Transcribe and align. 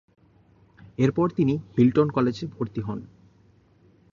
এরপর 0.97 1.27
তিনি 1.29 1.53
হিল্টন 1.75 2.07
কলেজে 2.09 2.45
ভর্তি 2.47 2.81
হন। 2.81 2.99